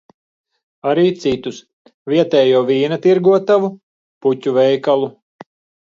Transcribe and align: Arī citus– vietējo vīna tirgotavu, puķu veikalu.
Arī 0.91 1.03
citus– 1.25 1.59
vietējo 2.13 2.65
vīna 2.73 3.01
tirgotavu, 3.07 3.73
puķu 4.27 4.59
veikalu. 4.61 5.17